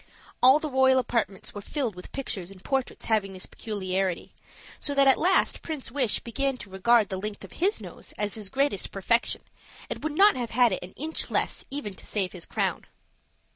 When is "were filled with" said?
1.53-2.11